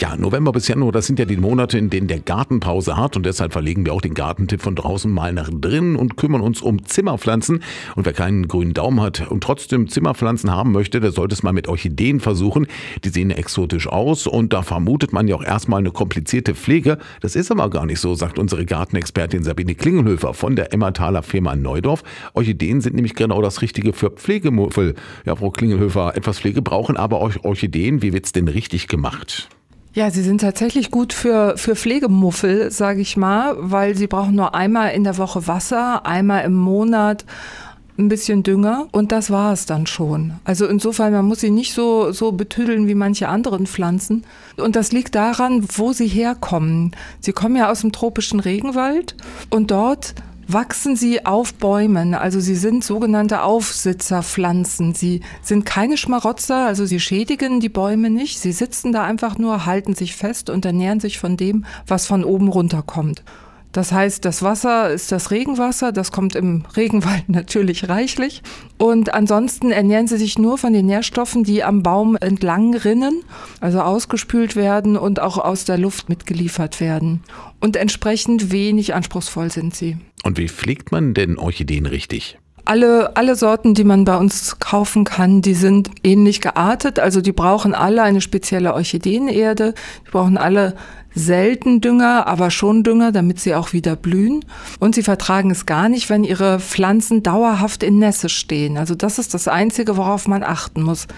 [0.00, 3.26] Ja, November bis Januar, das sind ja die Monate, in denen der Gartenpause hat und
[3.26, 6.86] deshalb verlegen wir auch den Gartentipp von draußen mal nach drinnen und kümmern uns um
[6.86, 7.62] Zimmerpflanzen.
[7.96, 11.52] Und wer keinen grünen Daumen hat und trotzdem Zimmerpflanzen haben möchte, der sollte es mal
[11.52, 12.66] mit Orchideen versuchen.
[13.04, 16.96] Die sehen exotisch aus und da vermutet man ja auch erstmal eine komplizierte Pflege.
[17.20, 21.56] Das ist aber gar nicht so, sagt unsere Gartenexpertin Sabine Klingelhöfer von der Emmertaler Firma
[21.56, 22.04] Neudorf.
[22.32, 24.94] Orchideen sind nämlich genau das Richtige für Pflegemuffel.
[25.26, 28.00] Ja, Frau Klingelhöfer, etwas Pflege brauchen aber Orchideen.
[28.00, 29.50] Wie wird's denn richtig gemacht?
[29.92, 34.54] Ja, sie sind tatsächlich gut für, für Pflegemuffel, sage ich mal, weil sie brauchen nur
[34.54, 37.24] einmal in der Woche Wasser, einmal im Monat
[37.98, 40.34] ein bisschen Dünger und das war es dann schon.
[40.44, 44.24] Also insofern, man muss sie nicht so, so betüdeln wie manche anderen Pflanzen.
[44.56, 46.92] Und das liegt daran, wo sie herkommen.
[47.20, 49.16] Sie kommen ja aus dem tropischen Regenwald
[49.50, 50.14] und dort
[50.52, 52.14] wachsen sie auf Bäumen.
[52.14, 54.94] Also sie sind sogenannte Aufsitzerpflanzen.
[54.94, 58.38] Sie sind keine Schmarotzer, also sie schädigen die Bäume nicht.
[58.40, 62.24] Sie sitzen da einfach nur, halten sich fest und ernähren sich von dem, was von
[62.24, 63.22] oben runterkommt.
[63.72, 68.42] Das heißt, das Wasser ist das Regenwasser, das kommt im Regenwald natürlich reichlich.
[68.78, 73.22] Und ansonsten ernähren sie sich nur von den Nährstoffen, die am Baum entlang rinnen,
[73.60, 77.22] also ausgespült werden und auch aus der Luft mitgeliefert werden.
[77.60, 79.98] Und entsprechend wenig anspruchsvoll sind sie.
[80.24, 82.38] Und wie pflegt man denn Orchideen richtig?
[82.70, 87.00] Alle, alle Sorten, die man bei uns kaufen kann, die sind ähnlich geartet.
[87.00, 89.74] Also die brauchen alle eine spezielle Orchideenerde.
[90.06, 90.76] Die brauchen alle
[91.12, 94.44] selten Dünger, aber schon Dünger, damit sie auch wieder blühen.
[94.78, 98.78] Und sie vertragen es gar nicht, wenn ihre Pflanzen dauerhaft in Nässe stehen.
[98.78, 101.08] Also das ist das Einzige, worauf man achten muss.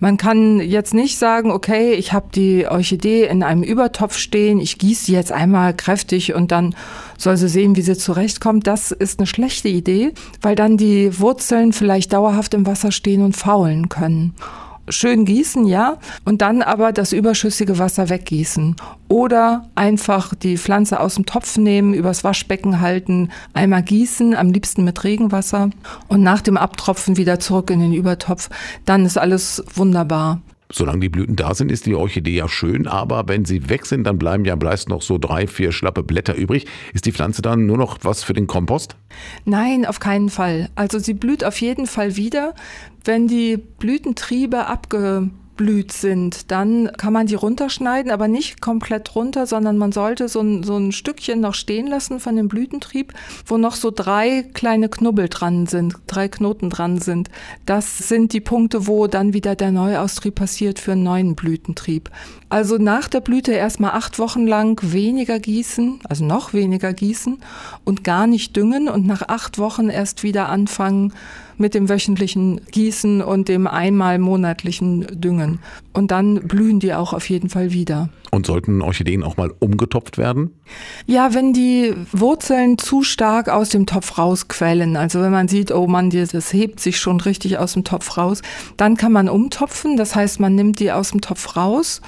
[0.00, 4.78] Man kann jetzt nicht sagen, okay, ich habe die Orchidee in einem Übertopf stehen, ich
[4.78, 6.74] gieße sie jetzt einmal kräftig und dann
[7.22, 8.66] soll sie sehen, wie sie zurechtkommt.
[8.66, 13.36] Das ist eine schlechte Idee, weil dann die Wurzeln vielleicht dauerhaft im Wasser stehen und
[13.36, 14.34] faulen können
[14.88, 18.76] schön gießen, ja, und dann aber das überschüssige Wasser weggießen.
[19.08, 24.84] Oder einfach die Pflanze aus dem Topf nehmen, übers Waschbecken halten, einmal gießen, am liebsten
[24.84, 25.70] mit Regenwasser
[26.08, 28.50] und nach dem Abtropfen wieder zurück in den Übertopf.
[28.84, 30.40] Dann ist alles wunderbar.
[30.72, 34.04] Solange die Blüten da sind, ist die Orchidee ja schön, aber wenn sie weg sind,
[34.04, 36.66] dann bleiben ja meist noch so drei, vier schlappe Blätter übrig.
[36.94, 38.96] Ist die Pflanze dann nur noch was für den Kompost?
[39.44, 40.70] Nein, auf keinen Fall.
[40.74, 42.54] Also sie blüht auf jeden Fall wieder,
[43.04, 45.30] wenn die Blütentriebe abge
[45.62, 50.40] blüht sind, dann kann man die runterschneiden, aber nicht komplett runter, sondern man sollte so
[50.40, 53.12] ein, so ein Stückchen noch stehen lassen von dem Blütentrieb,
[53.46, 57.30] wo noch so drei kleine Knubbel dran sind, drei Knoten dran sind.
[57.64, 62.10] Das sind die Punkte, wo dann wieder der Neuaustrieb passiert für einen neuen Blütentrieb.
[62.48, 67.38] Also nach der Blüte erstmal acht Wochen lang weniger gießen, also noch weniger gießen
[67.84, 71.12] und gar nicht düngen und nach acht Wochen erst wieder anfangen,
[71.56, 75.51] mit dem wöchentlichen Gießen und dem einmal monatlichen Düngen.
[75.92, 78.08] Und dann blühen die auch auf jeden Fall wieder.
[78.30, 80.50] Und sollten Orchideen auch mal umgetopft werden?
[81.06, 85.86] Ja, wenn die Wurzeln zu stark aus dem Topf rausquellen, also wenn man sieht, oh
[85.86, 88.40] Mann, das hebt sich schon richtig aus dem Topf raus,
[88.76, 89.96] dann kann man umtopfen.
[89.96, 92.00] Das heißt, man nimmt die aus dem Topf raus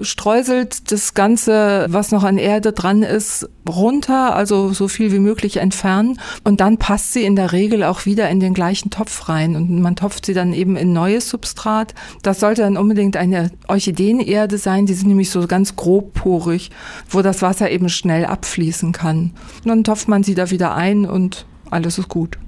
[0.00, 5.58] streuselt das Ganze, was noch an Erde dran ist, runter, also so viel wie möglich
[5.58, 6.18] entfernen.
[6.44, 9.56] Und dann passt sie in der Regel auch wieder in den gleichen Topf rein.
[9.56, 11.94] Und man topft sie dann eben in neues Substrat.
[12.22, 14.86] Das sollte dann unbedingt eine Orchideenerde sein.
[14.86, 16.70] Die sind nämlich so ganz grobporig,
[17.08, 19.32] wo das Wasser eben schnell abfließen kann.
[19.62, 22.38] Und dann topft man sie da wieder ein und alles ist gut.